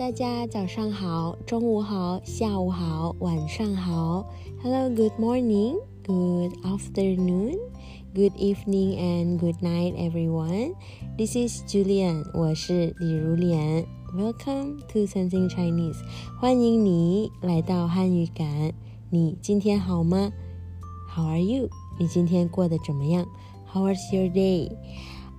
[0.00, 4.26] 大家早上好，中午好，下午好，晚上好。
[4.62, 7.58] Hello, good morning, good afternoon,
[8.14, 10.74] good evening, and good night, everyone.
[11.16, 13.86] This is Julian，我是李如莲。
[14.14, 15.98] Welcome to Something Chinese，
[16.40, 18.72] 欢迎你来到汉语感。
[19.10, 20.32] 你今天好吗？
[21.14, 21.68] How are you？
[21.98, 23.26] 你今天过得怎么样？
[23.72, 24.70] How was your day？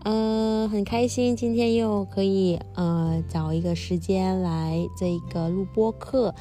[0.04, 6.34] 呃，很开心今天又可以呃找一个时间来这个录播课，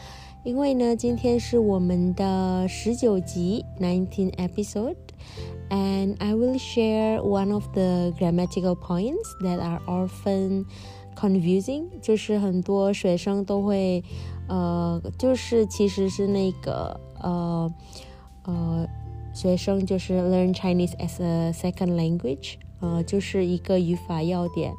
[0.43, 10.65] 因为呢今天是我们的十九集 （nineteen episode），and I will share one of the grammatical points that are often
[11.15, 14.03] confusing，就是很多学生都会
[14.49, 17.71] 呃，就是其实是那个呃
[18.45, 18.87] 呃
[19.35, 22.55] 学生就是 learn Chinese as a second language。
[22.80, 24.72] 呃，就是一个语法要点，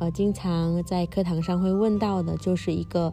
[0.00, 3.12] 呃，经常在课堂上会问到的，就是一个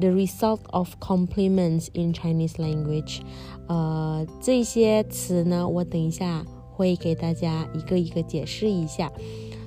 [0.00, 3.20] the result of complements in Chinese language。
[3.68, 9.12] 呃，这些词呢，我等一下会给大家一个一个解释一下。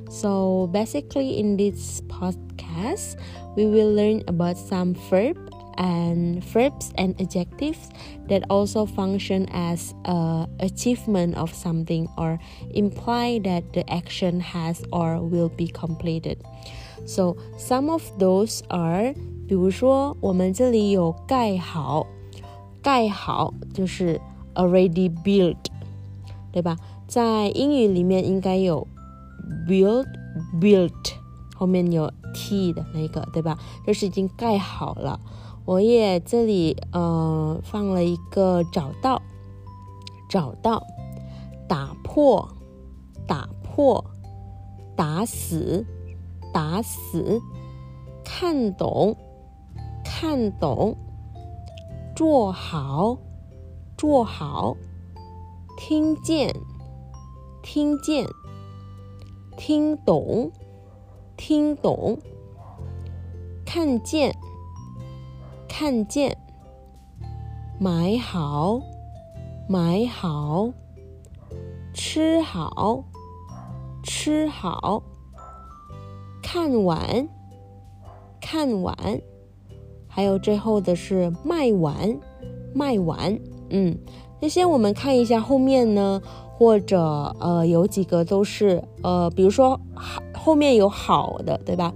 [0.09, 3.16] So basically, in this podcast,
[3.55, 5.35] we will learn about some verb
[5.77, 7.89] and verbs and adjectives
[8.27, 12.39] that also function as a achievement of something or
[12.73, 16.38] imply that the action has or will be completed.
[17.05, 19.13] So some of those are，
[19.47, 22.07] 比如说我们这里有盖好，
[22.81, 24.19] 盖好就是
[24.55, 25.57] already built，
[26.52, 26.75] 对吧？
[27.07, 28.85] 在英语里面应该有
[29.67, 30.07] build
[30.59, 30.91] built，
[31.55, 33.57] 后面有 t 的那个，对吧？
[33.85, 35.19] 就是已经盖好了。
[35.64, 39.22] 我也这里呃放了一个找到，
[40.28, 40.82] 找到，
[41.68, 42.48] 打破，
[43.28, 44.05] 打破，
[44.96, 45.86] 打死，
[46.52, 47.40] 打死，
[48.24, 49.16] 看懂，
[50.05, 50.96] 看懂，
[52.17, 53.17] 做好，
[53.96, 54.77] 做好，
[55.79, 56.52] 听见，
[57.62, 58.27] 听见，
[59.56, 60.50] 听懂，
[61.36, 62.18] 听懂，
[63.64, 64.36] 看见。
[65.82, 66.38] 看见，
[67.80, 68.80] 买好，
[69.68, 70.70] 买好，
[71.92, 73.02] 吃好，
[74.04, 75.02] 吃好，
[76.40, 77.28] 看完，
[78.40, 78.94] 看完，
[80.06, 82.16] 还有最后的是卖完，
[82.72, 83.36] 卖完。
[83.70, 83.98] 嗯，
[84.40, 86.22] 那先我们看一下后面呢，
[86.56, 91.92] 或者呃有几个都是呃，比如说好后面有好的，对吧？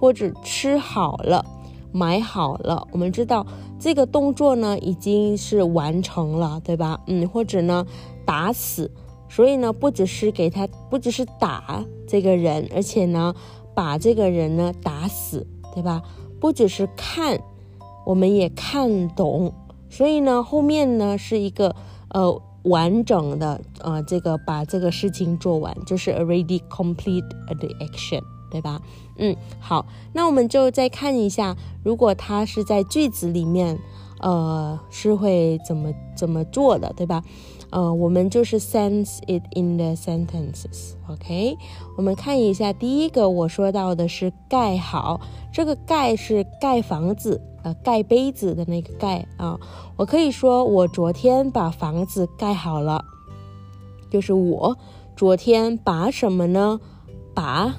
[0.00, 1.44] 或者吃好了。
[1.92, 3.46] 买好了，我们知道
[3.78, 7.00] 这个动作呢已经是完成了，对吧？
[7.06, 7.86] 嗯，或者呢
[8.26, 8.90] 打死，
[9.28, 13.34] 所以呢不只是给他，不只是打这个人，而且呢
[13.74, 16.02] 把这个人呢打死，对吧？
[16.40, 17.40] 不只是看，
[18.06, 19.52] 我们也看懂，
[19.88, 21.74] 所以呢后面呢是一个
[22.10, 27.26] 呃完整的呃这个把这个事情做完，就是 already complete
[27.58, 28.22] the action。
[28.50, 28.80] 对吧？
[29.16, 33.78] 嗯，好，那我们就再看一下，如果它是在句子里面，
[34.20, 37.22] 呃，是会怎么怎么做的，对吧？
[37.70, 41.58] 呃，我们就是 sense it in the sentences，OK？
[41.98, 45.20] 我们看一下，第一个我说到的是盖好，
[45.52, 49.60] 这个盖是盖房子，呃，盖杯子的那个盖啊。
[49.96, 53.04] 我可以说我昨天把房子盖好了，
[54.10, 54.78] 就是我
[55.14, 56.80] 昨天把什么呢？
[57.34, 57.76] 把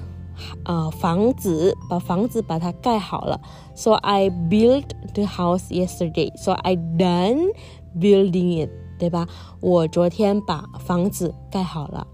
[0.64, 3.40] 啊，房子把房子把它盖好了。
[3.74, 6.36] So I built the house yesterday.
[6.36, 7.52] So I done
[7.98, 9.26] building it，对吧？
[9.60, 12.06] 我昨天把房子盖好了。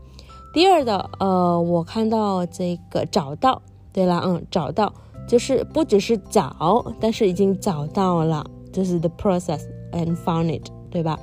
[0.53, 3.61] 第二的，呃，我看到这个找到，
[3.93, 4.93] 对了，嗯，找到
[5.29, 9.61] 就是不只是找，但是已经找到了，这是 the process
[9.93, 11.19] and found it，对吧？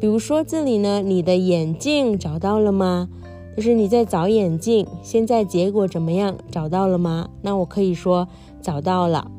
[0.00, 3.08] 比如说这里呢，你的眼镜找到了吗？
[3.60, 6.34] 就是你在找眼镜，现在结果怎么样？
[6.50, 7.28] 找到了吗？
[7.42, 8.26] 那我可以说
[8.62, 9.30] 找到了，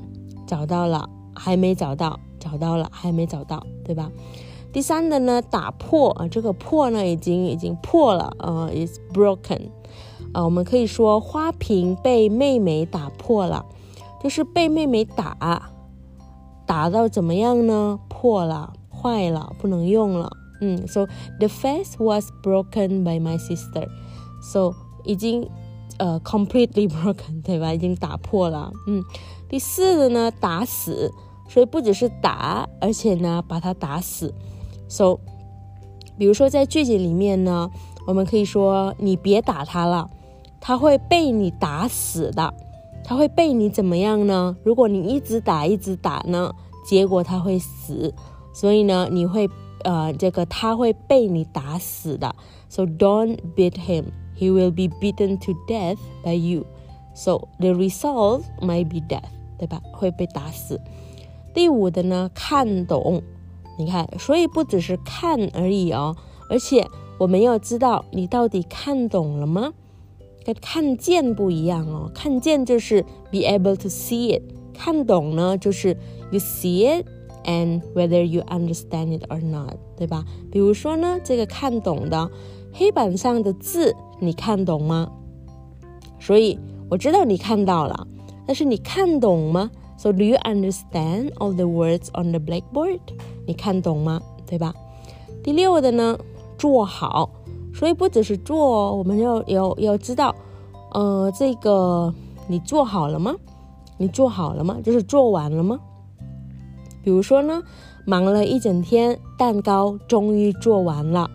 [0.46, 4.12] 找到了，还没找到，找到了，还没找到，对吧？
[4.72, 9.70] 第三的呢，打破啊，这个破呢已经已经破了啊，is broken
[10.34, 13.66] 啊，我们可以说花瓶被妹妹打破了，
[14.22, 15.72] 就是被妹妹打，
[16.68, 18.00] 打到怎么样呢？
[18.08, 20.30] 破了，坏了，不能用了。
[20.62, 21.08] 嗯，so
[21.40, 23.88] the face was broken by my sister。
[24.42, 24.74] So
[25.04, 25.48] 已经
[25.98, 27.74] 呃 completely broken，对吧？
[27.74, 28.72] 已经打破了。
[28.88, 29.04] 嗯，
[29.48, 31.12] 第四个呢，打死，
[31.48, 34.34] 所以不只是打，而且呢把它打死。
[34.90, 35.20] So
[36.18, 37.70] 比如说在句子里面呢，
[38.08, 40.10] 我们可以说你别打他了，
[40.60, 42.54] 他会被你打死的。
[43.04, 44.56] 他会被你怎么样呢？
[44.64, 46.54] 如果你一直打一直打呢，
[46.86, 48.14] 结果他会死。
[48.54, 49.50] 所以呢，你会
[49.84, 52.36] 呃，这个他会被你打死的。
[52.70, 54.06] So don't beat him.
[54.41, 56.67] He will be beaten to death by you.
[57.15, 59.81] So the result might be death，对吧？
[59.93, 60.81] 会被打死。
[61.55, 63.23] 第五的呢，看懂。
[63.79, 66.17] 你看，所以不只是看而已哦，
[66.51, 66.87] 而且
[67.19, 69.73] 我们要知道你到底看懂了吗？
[70.45, 74.43] 跟看见不一样哦，看见就是 be able to see it，
[74.73, 75.97] 看懂呢就是
[76.31, 77.07] you see it
[77.45, 80.25] and whether you understand it or not，对吧？
[80.51, 82.31] 比如说呢，这个看懂的
[82.74, 85.12] 黑板上的字你看懂吗？
[86.20, 86.60] 所以
[86.90, 88.08] 我知道你看到了，
[88.46, 93.00] 但是你看懂吗？So do you understand all the words on the blackboard？
[93.46, 94.22] 你看懂吗？
[94.46, 94.74] 对吧？
[95.44, 96.18] 第六的呢，
[96.58, 97.30] 做好。
[97.74, 100.36] 所以不只是做，我们要要要知道，
[100.92, 102.14] 呃，这个
[102.48, 103.34] 你做好了吗？
[103.98, 104.78] 你做好了吗？
[104.84, 105.80] 就是做完了吗？
[107.04, 107.64] 比如说呢，
[108.06, 111.30] 忙了一整天，蛋糕终于做完了，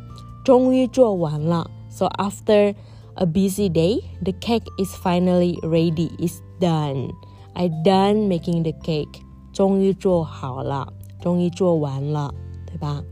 [0.46, 1.68] 终于做完了。
[1.90, 2.72] So after
[3.14, 6.10] a busy day, the cake is finally ready.
[6.18, 7.10] It's done.
[7.52, 9.08] I done making the cake.
[9.52, 12.32] 终于做好了，终于做完了，
[12.64, 13.02] 对吧？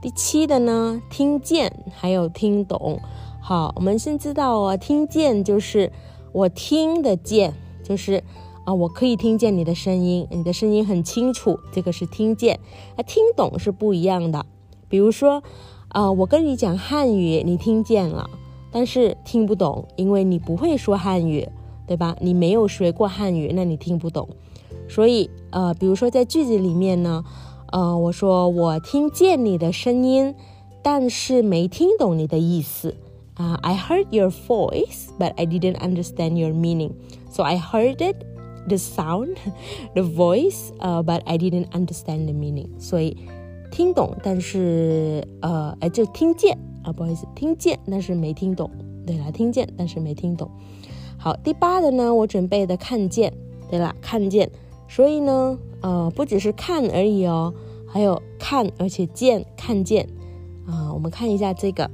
[0.00, 3.00] 第七的呢，听见还有听懂。
[3.42, 5.90] 好，我们先知道哦，听见就是
[6.32, 7.52] 我听得见，
[7.82, 8.22] 就是
[8.64, 12.60] 啊，我可以听见你的声音，你的声音很清楚，这个是听见。
[12.96, 14.46] 啊，听懂是不一样的。
[14.88, 15.42] 比如说，
[15.90, 18.28] 啊，我跟你讲汉语，你听见了，
[18.72, 21.48] 但是听不懂，因为你不会说汉语，
[21.86, 22.16] 对吧？
[22.20, 24.28] 你没有学过汉语，那你听不懂。
[24.88, 27.24] 所以，呃，比如说在句子里面呢。
[27.72, 30.34] 呃，我说我听见你的声音，
[30.82, 32.96] 但是没听懂你的意思
[33.34, 33.54] 啊。
[33.62, 36.94] I heard your voice, but I didn't understand your meaning.
[37.30, 38.16] So I heard it,
[38.66, 39.36] the sound,
[39.94, 42.66] the voice, uh, but I didn't understand the meaning.
[42.80, 43.16] 所以
[43.70, 48.70] 听懂，但是呃，哎，就听见啊，不好意思，听见，但是没听懂。
[49.06, 50.50] 对了，听见，但是没听懂。
[51.18, 53.32] 好，第八的呢，我准备的看见。
[53.70, 54.50] 对了，看见。
[54.88, 55.58] 所以呢。
[55.82, 57.54] 呃，不只是看而已哦，
[57.86, 60.06] 还有看，而且见，看见
[60.66, 60.92] 啊。
[60.92, 61.90] 我们看一下这个，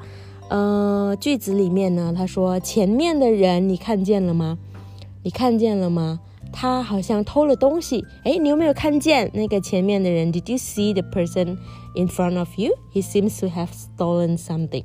[0.49, 4.59] 呃，句子里面呢，他说前面的人你看见了吗？
[5.23, 6.19] 你看见了吗？
[6.59, 8.03] 他好像偷了东西。
[8.25, 11.59] 哎，你有没有看见那个前面的人？Did you see the person
[11.95, 12.73] in front of you?
[12.95, 14.85] He seems to have stolen something.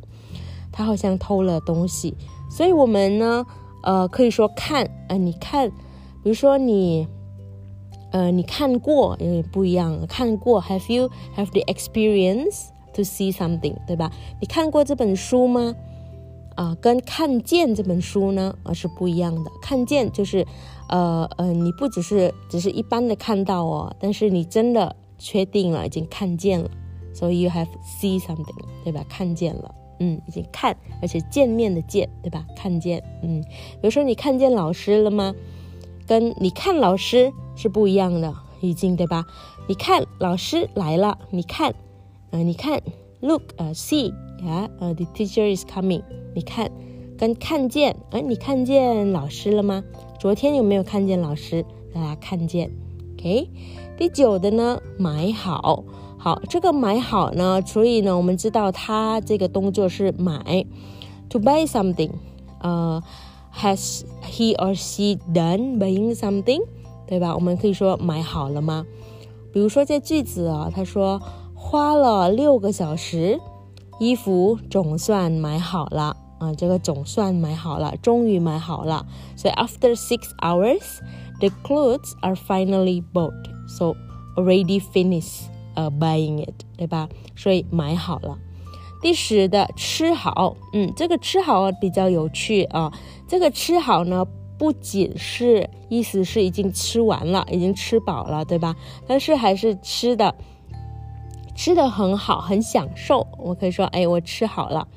[0.74, 2.18] 他好像偷了东西。
[2.50, 3.46] 所以我们呢，
[3.84, 5.70] 呃，可以说看，呃，你看，
[6.22, 7.08] 比如说你。
[8.14, 10.06] 呃，你看过有点不一样。
[10.06, 14.12] 看过，Have you have the experience to see something，对吧？
[14.42, 15.74] 你看过这本书吗？
[16.56, 19.50] 啊，跟看见这本书呢，啊是不一样的。
[19.62, 20.46] 看见就是，
[20.92, 26.70] 呃呃，你不只是只是一般的看到哦，但是你真的确定了，已经看见了。
[27.14, 29.04] So you have see something，对吧？
[29.10, 32.46] 看见了，嗯，已经看，而且见面的见，对吧？
[32.56, 35.34] 看见，嗯，比如说你看见老师了吗？
[36.08, 39.26] 跟你看老师是不一样的，已经对吧？
[39.68, 41.74] 你看老师来了，你看，
[42.32, 42.82] 呃，你看
[43.22, 44.10] ，look，呃，see，
[44.46, 46.04] 呀，呃，the teacher is coming。
[46.34, 46.70] 你看，
[47.18, 49.84] 跟看见，哎，你看见老师了吗？
[50.22, 51.66] 昨天有没有看见老师？
[51.92, 52.70] 大家看见
[53.16, 53.50] ，OK。
[53.98, 55.84] 第九的呢，买好，
[56.16, 60.64] 好，这个买好呢，所以呢，我们知道它这个动作是买
[61.28, 62.12] ，to buy something，
[62.62, 63.02] 呃。
[63.52, 66.62] Has he or she done buying something？
[67.08, 67.34] 对吧？
[67.34, 68.86] 我们可以说买好了吗？
[69.52, 71.20] 比如说这句子啊，他说
[71.56, 73.40] 花了六个小时，
[74.00, 76.54] 衣服总算买好了啊。
[76.58, 79.06] 这个总算买好了，终于买好了。
[79.36, 81.00] 所以 after six hours,
[81.40, 83.32] the clothes are finally bought.
[83.68, 83.96] So
[84.36, 85.44] already finished,
[85.76, 87.08] uh, buying it，对吧？
[87.36, 88.38] 所以买好了。
[89.02, 92.92] 第十的吃好，嗯，这个吃好比较有趣啊。
[93.28, 94.26] 这个吃好呢，
[94.60, 98.76] 不仅是意思是已经吃完了，已经吃饱了，对吧？
[99.08, 100.36] 但是还是吃的，
[101.56, 103.26] 吃的很好，很享受。
[103.40, 104.88] 我可以说，哎，我吃好了，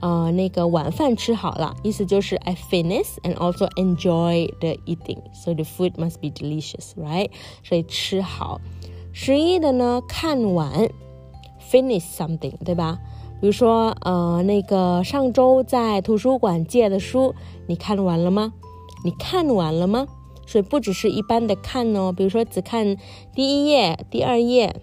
[0.00, 5.22] 呃，那个晚饭吃好了，意思就是 I finish and also enjoy the eating.
[5.32, 7.30] So the food must be delicious, right?
[7.62, 8.60] 所以吃好。
[9.12, 10.88] 十一的呢，看完
[11.70, 12.98] ，finish something，对吧？
[13.40, 17.34] 比如说，呃，那个上周在图书馆借的书，
[17.66, 18.52] 你看完了吗？
[19.04, 20.06] 你看完了吗？
[20.46, 22.96] 所以不只是一般的看哦，比如说只看
[23.34, 24.74] 第一页、第二页。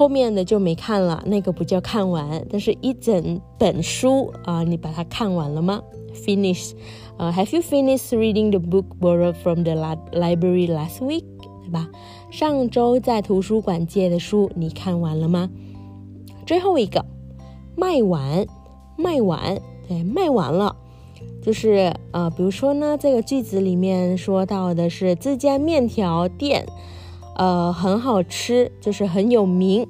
[0.00, 2.42] 后面的就没看了，那个不叫看完。
[2.48, 5.82] 但是一整本书啊，你把它看完了吗
[6.14, 6.72] ？Finish，
[7.18, 11.24] 呃，Have you finished reading the book borrowed from the library last week？
[11.62, 11.90] 对吧？
[12.30, 15.50] 上周在图书馆借的书，你看完了吗？
[16.46, 17.04] 最后一个，
[17.76, 18.46] 卖完，
[18.96, 20.74] 卖完，对，卖完了。
[21.42, 26.64] 就是呃，比如说呢，这个句子里面说到的是这家面条店，
[27.40, 29.88] 呃，很好吃，就是很有名，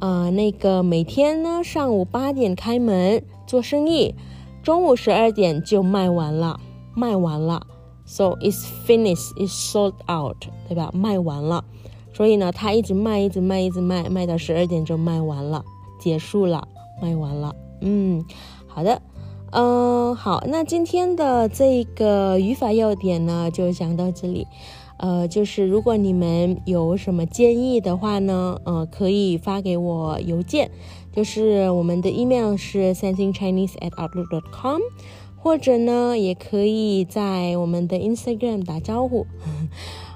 [0.00, 4.16] 啊，那个每天呢上午八点开门做生意，
[4.64, 6.58] 中午十二点就卖完了，
[6.96, 7.64] 卖完了
[8.04, 10.38] ，so it's finished, it's sold out，
[10.68, 10.90] 对吧？
[10.92, 11.62] 卖完了，
[12.12, 15.64] 所以呢，他一直卖，一直卖，一直卖，卖到十二点就卖完了，
[16.00, 16.66] 结束了，
[17.00, 18.24] 卖完了，嗯，
[18.66, 19.00] 好的。
[19.50, 24.46] 嗯，好，那今天的这个语法要点呢，就讲到这里。
[24.98, 30.70] 呃，就是如果你们有什么建议的话呢，呃，可以发给我邮件，
[31.12, 34.80] 就是我们的 email 是 sensingchinese@outlook.com，
[35.36, 39.26] 或者呢，也可以在我们的 Instagram 打招呼。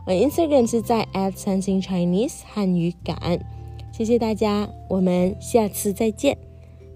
[0.06, 3.46] 呃，Instagram 是在 @sensingchinese 汉语感。
[3.92, 6.36] 谢谢大家，我们下次再见，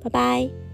[0.03, 0.66] 拜拜。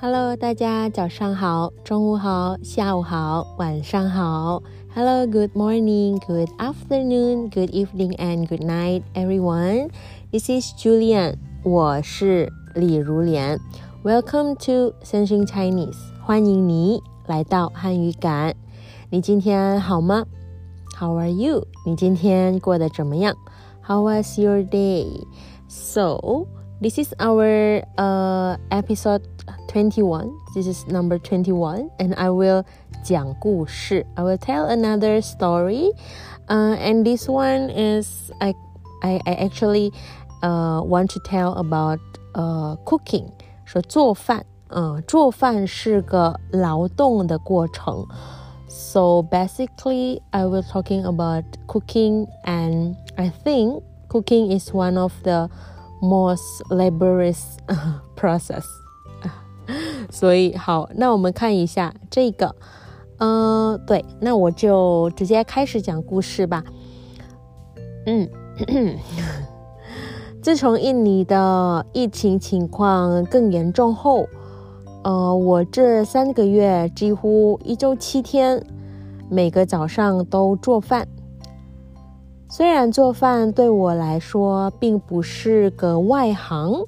[0.00, 4.62] Hello，大家早上好，中午好，下午好，晚上好。
[4.94, 9.90] Hello, good morning, good afternoon, good evening, and good night, everyone.
[10.32, 13.60] This is Julian，我是李如莲。
[14.02, 18.54] Welcome to Sensing Chinese，欢迎你来到汉语感。
[19.10, 20.24] 你今天好吗？
[20.98, 21.66] How are you？
[21.84, 23.34] 你今天过得怎么样？
[23.86, 25.26] How was your day?
[25.68, 26.46] So
[26.80, 29.22] this is our uh episode
[29.74, 30.30] 21.
[30.54, 32.64] This is number 21, and I will
[33.02, 34.06] 讲故事.
[34.14, 35.92] I will tell another story.
[36.48, 38.54] Uh, and this one is I,
[39.02, 39.92] I, I actually
[40.42, 42.00] uh, want to tell about
[42.34, 43.30] uh, cooking.
[43.64, 48.06] 说做饭，嗯，做饭是个劳动的过程。
[48.68, 55.48] So basically, I will talking about cooking, and I think cooking is one of the
[56.00, 57.58] most laborious
[58.16, 58.64] process.
[60.09, 62.55] 所以好，那我们看一下这个，
[63.17, 66.63] 呃，对，那我就直接开始讲故事吧。
[68.05, 68.29] 嗯，
[70.41, 74.27] 自从印尼的疫情情况更严重后，
[75.03, 78.63] 呃，我这三个月几乎一周七天，
[79.29, 81.07] 每个早上都做饭。
[82.49, 86.83] 虽然做饭对我来说并不是个外行。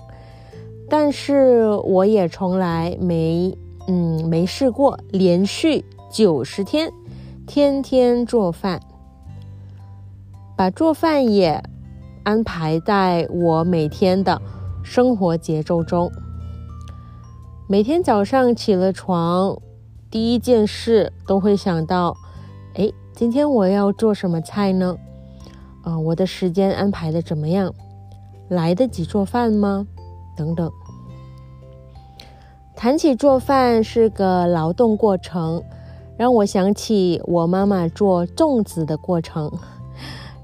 [0.90, 6.92] 但是我也从来没，嗯，没试过连续九十天
[7.46, 8.80] 天天做饭，
[10.56, 11.62] 把做饭也
[12.24, 14.42] 安排在我每天的
[14.82, 16.10] 生活节奏中。
[17.68, 19.58] 每天早上起了床，
[20.10, 22.16] 第一件事都会想到，
[22.76, 24.96] 哎，今天我要做什么菜呢？
[25.84, 27.74] 啊，我的时间安排的怎么样？
[28.48, 29.86] 来得及做饭吗？
[30.38, 30.72] 等等，
[32.76, 35.64] 谈起做饭是个劳动过程，
[36.16, 39.52] 让我想起我妈妈做粽子的过程。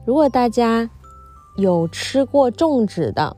[0.03, 0.89] 如果大家
[1.55, 3.37] 有吃过粽子的，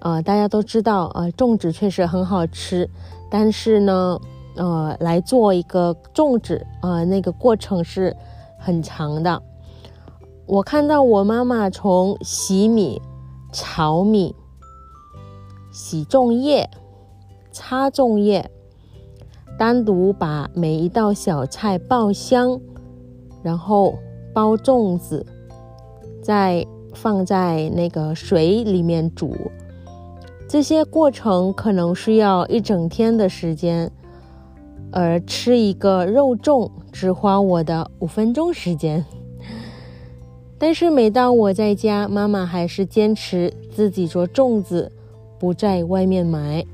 [0.00, 2.88] 呃，大家都知道，呃，粽子确实很好吃。
[3.28, 4.18] 但是呢，
[4.54, 8.16] 呃，来做一个粽子，呃，那个过程是
[8.56, 9.42] 很长的。
[10.46, 13.02] 我看到我妈妈从洗米、
[13.52, 14.32] 炒米。
[15.76, 16.70] 洗粽叶、
[17.52, 18.50] 擦粽叶，
[19.58, 22.58] 单独把每一道小菜爆香，
[23.42, 23.94] 然后
[24.32, 25.26] 包粽子，
[26.22, 29.36] 再放在那个水里面煮。
[30.48, 33.92] 这些过程可能需要一整天的时间，
[34.90, 39.04] 而吃一个肉粽只花我的五分钟时间。
[40.56, 44.90] 但是每当我在家，妈妈还是坚持自己做粽子。
[45.38, 46.64] 不在外面买，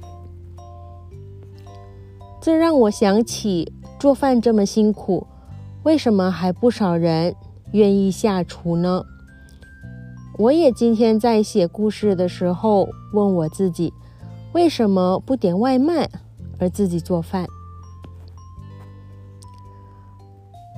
[2.40, 5.26] 这让我想起做饭这么辛苦，
[5.82, 7.34] 为什么还不少人
[7.72, 9.04] 愿意下厨呢？
[10.38, 13.92] 我也今天在写故事的时候问我自己，
[14.52, 16.08] 为什么不点外卖
[16.58, 17.46] 而自己做饭？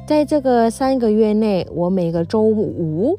[0.06, 3.18] 在这个三个月内，我每个周五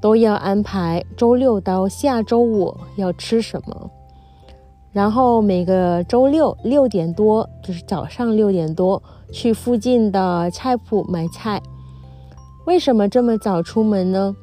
[0.00, 3.90] 都要安排周六到下周五要吃什么。
[4.92, 9.02] 然后每个周六六点多，就是早上六点多，
[9.32, 11.62] 去附近的菜铺买菜。
[12.66, 14.34] 为什么这么早出门呢？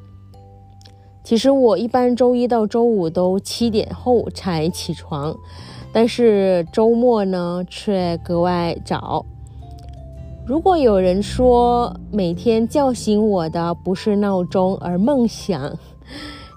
[1.24, 5.36] 其实我一般周一到周五都七点后才起床，
[5.92, 9.26] 但是周末呢却格外早。
[10.46, 15.76] 如果有人说每天叫醒我的不是闹钟而梦想，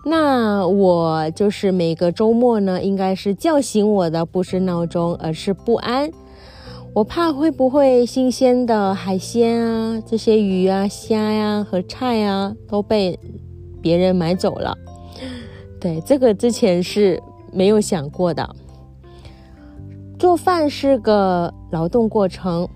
[0.10, 6.10] 那我就是每个周末呢，应该是叫醒我的不是闹钟而是不安。
[6.96, 13.18] 我怕会不会新鲜的海鲜啊，这些鱼啊、虾呀和菜啊都被
[13.82, 14.76] 别人买走了。
[15.80, 17.22] 对，这个之前是
[17.54, 18.50] 没有想过的。
[20.18, 22.68] 做饭是个劳动过程。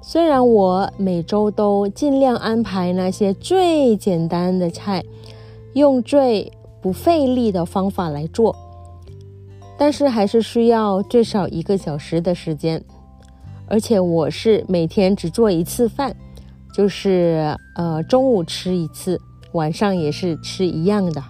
[0.00, 5.04] 虽然我每周都尽量安排那些最简单的菜，
[5.74, 8.54] 用最不费力的方法来做，
[9.78, 12.82] 但是还是需要最少一个小时的时间。
[13.66, 16.14] 而且我是每天只做一次饭，
[16.74, 19.20] 就是呃中午吃一次，
[19.52, 21.22] 晚上也是吃一样的。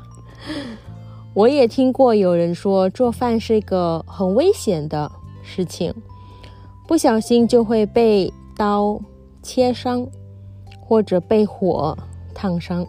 [1.35, 5.11] 我也听过有人说做饭是一个很危险的
[5.42, 5.94] 事情，
[6.88, 8.32] 不小心就会被。
[8.56, 9.00] 刀
[9.42, 10.06] 切伤，
[10.82, 11.97] 或者被火
[12.35, 12.87] 烫伤，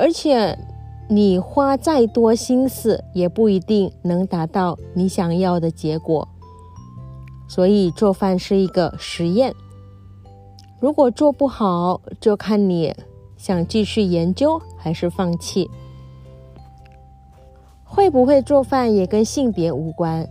[0.00, 0.58] 而且
[1.10, 6.26] 你花再多心思，也不一定能达到你想要的结果。
[7.46, 9.54] 所以做饭是一个实验，
[10.80, 12.94] 如果做不好，就看你
[13.36, 15.70] 想继续研究还是放弃。
[17.84, 20.26] 会不会做饭也跟性别无关。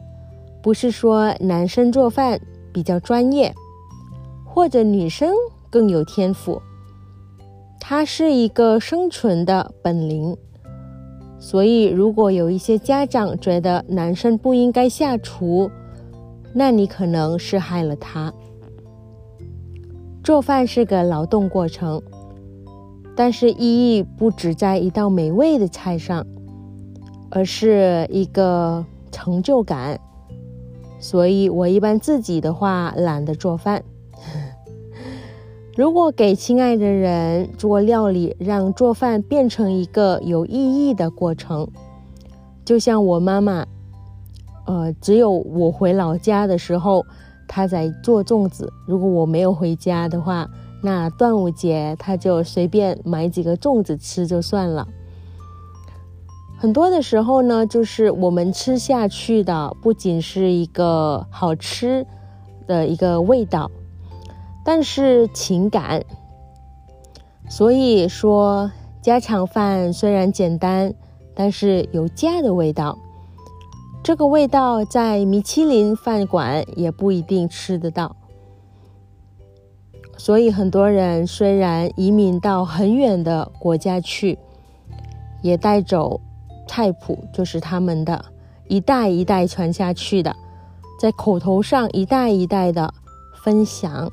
[0.64, 2.42] 不是说男生做饭
[2.74, 3.54] 比较专业，
[4.44, 5.32] 或者女生
[5.70, 6.60] 更有天赋，
[7.80, 10.36] 它是一个生存的本领。
[11.40, 15.72] 所以，如果有一些家长觉得男生不应该下厨，
[16.54, 18.34] 那你可能是害了他。
[20.22, 22.02] 做饭是个劳动过程，
[23.16, 26.26] 但是意义不只在一道美味的菜上，
[27.32, 29.98] 而是一个成就感。
[31.00, 33.82] 所以，我一般自己的话懒得做饭。
[35.80, 41.66] 如果给亲爱的人做料理，让做饭变成一个有意义的过程，
[42.66, 43.66] 就像我妈妈，
[44.66, 47.06] 呃，只有我回老家的时候，
[47.48, 48.74] 她在做粽子。
[48.86, 50.50] 如果我没有回家的话，
[50.84, 54.86] 那端午节她就随便买几个粽子吃就算了。
[56.58, 62.06] 很多的时候呢，就是我们吃下去的不仅是一个好吃
[62.68, 63.72] 的一个味道，
[64.64, 66.04] 但是情感。
[67.50, 70.94] 所以说，家常饭虽然简单，
[71.34, 72.98] 但是有家的味道。
[74.04, 78.16] 这个味道在米其林饭馆也不一定吃得到。
[80.18, 84.38] 所以很多人虽然移民到很远的国家去，
[85.42, 86.20] 也带走。
[86.68, 88.24] 菜谱就是他们的
[88.68, 90.36] 一代一代传下去的，
[91.02, 92.94] 在口头上一代一代的
[93.44, 94.12] 分享。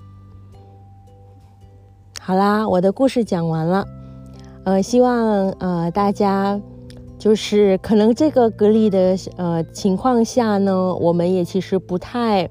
[2.26, 3.86] 好啦，我的故事讲完了，
[4.64, 6.60] 呃，希望呃大家
[7.16, 12.50] 就是可能这个隔离的呃情况下呢，我们也其实不太，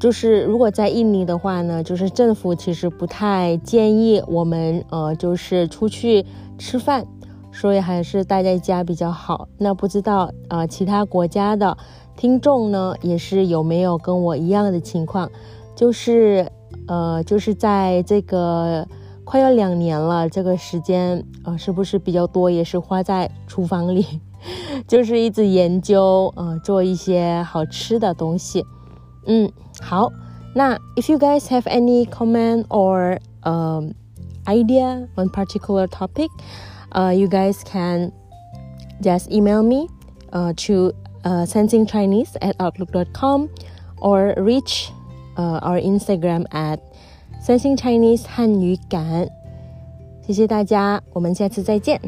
[0.00, 6.26] 就是如果在印尼的话呢，就是政府其实不太建议我们呃就是出去
[6.58, 7.06] 吃饭。
[7.52, 9.48] 所以还是待在家比较好。
[9.58, 11.76] 那不知道啊，其他国家的
[12.16, 15.30] 听众呢，也是有没有跟我一样的情况？
[15.76, 16.50] 就是
[16.87, 18.87] 呃，就是在这个
[19.23, 22.49] 快要两年了，这个时间呃，是不是比较多？
[22.49, 24.21] 也是花在厨房里，
[24.87, 28.65] 就是一直研究呃，做一些好吃的东西。
[29.25, 30.11] 嗯，好。
[30.55, 33.93] 那 if you guys have any comment or um
[34.45, 36.29] idea on particular topic.
[36.93, 38.11] uh, you guys can
[39.01, 39.89] just email me
[40.31, 40.93] uh, to
[41.25, 43.49] uh, sensingchinese at outlook.com
[43.97, 44.91] or reach
[45.37, 46.79] uh, our Instagram at
[47.45, 49.27] sensingchinese 汉语感。
[50.25, 51.99] 谢谢大家，我们下次再见。